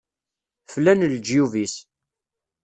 [0.71, 1.75] Flan leǧyub-is.